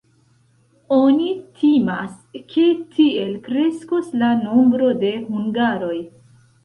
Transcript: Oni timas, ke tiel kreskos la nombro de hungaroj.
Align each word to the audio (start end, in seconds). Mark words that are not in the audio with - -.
Oni 0.95 1.27
timas, 1.59 2.15
ke 2.53 2.65
tiel 2.95 3.35
kreskos 3.49 4.09
la 4.23 4.31
nombro 4.43 4.91
de 5.05 5.13
hungaroj. 5.29 5.99